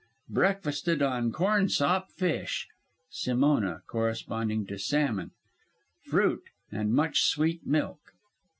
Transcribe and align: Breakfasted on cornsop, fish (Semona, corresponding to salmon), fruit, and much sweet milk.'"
Breakfasted 0.29 1.03
on 1.03 1.31
cornsop, 1.31 2.09
fish 2.09 2.67
(Semona, 3.11 3.83
corresponding 3.85 4.65
to 4.65 4.79
salmon), 4.79 5.29
fruit, 6.01 6.41
and 6.71 6.91
much 6.91 7.21
sweet 7.21 7.67
milk.'" 7.67 8.11